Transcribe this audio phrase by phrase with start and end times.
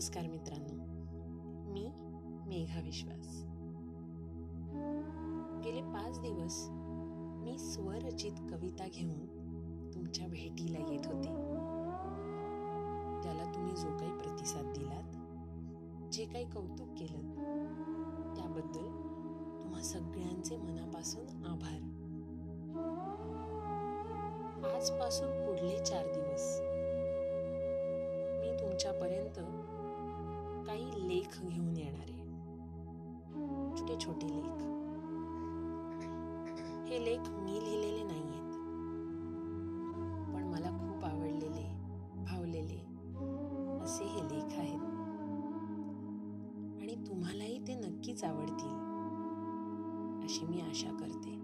[0.00, 0.74] नमस्कार मित्रांनो.
[1.70, 1.90] मी
[2.46, 3.26] मेघा विश्वास.
[5.64, 6.66] गेले पाच दिवस
[7.42, 9.26] मी स्वरचित कविता घेऊन
[9.94, 11.34] तुमच्या भेटीला येत होते.
[13.22, 17.34] त्याला तुम्ही जो काही प्रतिसाद दिलात जे काही कौतुक केलं
[18.36, 18.88] त्याबद्दल
[19.64, 21.80] तुम्हा सगळ्यांचे मनापासून आभार.
[24.74, 26.60] आजपासून पुढले चार दिवस
[28.40, 29.40] मी तुमच्यापर्यंत
[30.70, 32.10] काही लेख घेऊन येणार.
[32.10, 34.60] आहे छोटे छोटे लेख.
[36.88, 38.52] हे लेख मी लिहिलेले नाही आहेत
[40.34, 41.64] पण मला खूप आवडलेले
[42.24, 42.78] भावलेले
[43.82, 44.86] असे हे लेख आहेत.
[46.80, 48.78] आणि तुम्हालाही ते नक्कीच आवडतील
[50.24, 51.34] अशी मी आशा करते.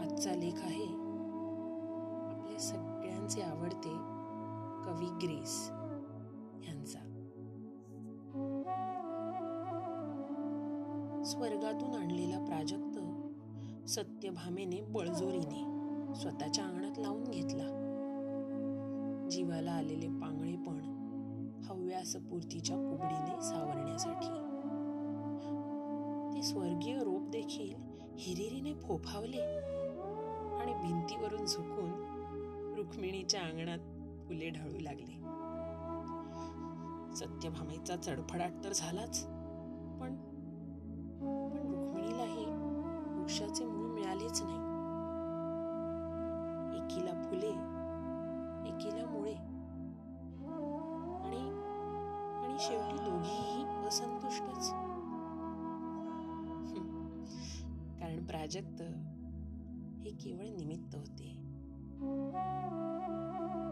[0.00, 0.86] आजचा लेख आहे
[2.24, 3.96] आपल्या सगळ्यांचे आवडते
[4.84, 5.70] कवी ग्रेस.
[11.24, 12.98] स्वर्गातून आणलेला प्राजक्त
[13.88, 15.64] सत्यभामेने बळजोरीने
[16.14, 17.80] स्वतःच्या अंगणात लावून घेतला.
[19.30, 20.80] जीवाला आलेले पांगळे पण
[21.64, 24.26] हव्यासपूर्तीच्या कुबडीने सावरण्यासाठी.
[26.34, 27.74] ते स्वर्गीय रोप देखील
[28.18, 29.42] हिरिरीने फोफावले
[30.60, 31.90] आणि भिंतीवरून झुकून
[32.76, 33.78] रुक्मिणीच्या अंगणात
[34.26, 35.14] फुले ढळू लागले.
[37.16, 39.24] सत्यभामेचा चडफडाट तर झालाच
[40.00, 40.33] पण
[43.34, 44.58] वृक्षाचे मूळ मिळालेच नाही
[46.76, 47.48] एकीला फुले
[48.68, 49.32] एकीला मुळे
[51.22, 51.40] आणि
[52.40, 54.68] आणि शेवटी दोघीही असंतुष्टच
[57.98, 58.82] कारण प्राजक्त
[60.02, 61.32] हे केवळ निमित्त होते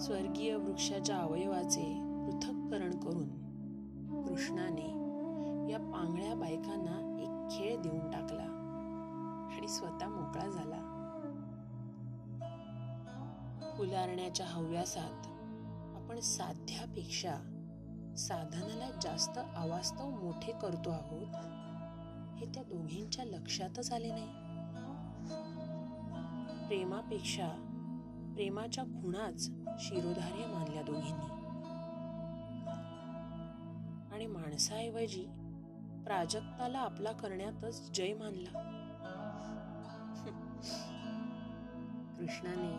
[0.00, 1.86] स्वर्गीय वृक्षाच्या अवयवाचे
[2.20, 3.28] पृथक्करण करून
[4.22, 4.92] कृष्णाने
[5.72, 8.45] या पांगळ्या बायकांना एक खेळ देऊन टाकला
[9.66, 10.80] आणि स्वतः मोकळा झाला.
[13.78, 15.26] फुलारण्याच्या हव्यासात
[15.96, 17.34] आपण साध्यापेक्षा
[18.16, 21.34] साधनाला जास्त अवास्तव मोठे करतो आहोत
[22.38, 24.26] हे त्या दोघींच्या लक्षातच आले नाही.
[26.66, 27.48] प्रेमापेक्षा
[28.34, 31.32] प्रेमाच्या खुणाच शिरोधार्य मानल्या दोघींनी.
[34.14, 35.26] आणि माणसाऐवजी
[36.04, 38.72] प्राजक्ताला आपला करण्यातच जय मानला.
[42.18, 42.72] कृष्णाने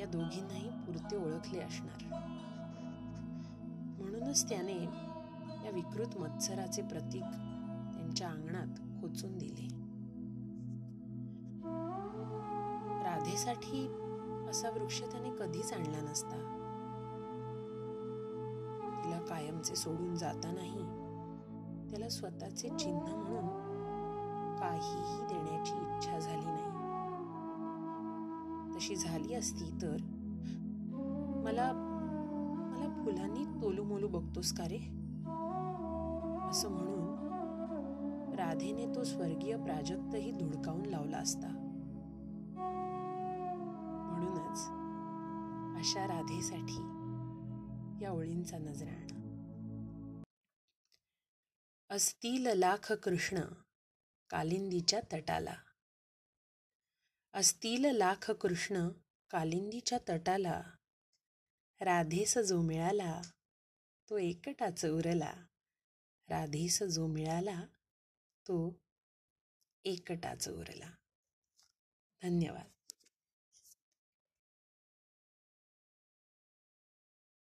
[0.00, 2.04] या दोघींनाही पुरते ओळखले असणार.
[4.00, 4.84] म्हणूनच त्याने
[5.64, 7.22] या विकृत मत्सराचे प्रतीक
[7.94, 9.80] त्यांच्या अंगणात खोचून दिले.
[13.04, 13.86] राधेसाठी
[14.50, 16.56] असा वृक्ष त्याने कधीच आणला नसता.
[19.04, 21.10] तिला कायमचे सोडून जातानाही
[21.90, 23.46] त्याला स्वतःचे चिन्ह म्हणून
[24.56, 26.69] काहीही देण्याची इच्छा झाली नाही.
[28.80, 29.96] अशी झाली असती तर?
[31.44, 31.72] मला
[32.66, 34.76] मला फुलांनी तोलूमोलू बघतोस का रे?
[36.48, 41.48] असं म्हणून राधेने तो स्वर्गीय प्राजक्तही धुडकावून लावला असता.
[44.10, 44.58] म्हणूनच
[45.80, 46.78] अशा राधेसाठी
[48.04, 49.16] या ओळींचा नजराणा.
[51.90, 53.38] असतील लाख कृष्ण
[54.30, 55.54] कालिंदीच्या तटाला.
[57.34, 58.88] असतील लाख कृष्ण
[59.30, 60.62] कालिंदीच्या तटाला.
[61.80, 63.22] राधेस जो मिळाला
[64.10, 65.32] तो एकटाच उरला.
[66.28, 67.64] राधेस जो मिळाला
[68.48, 68.80] तो
[69.84, 70.90] एकटाच उरला.
[72.22, 72.79] धन्यवाद.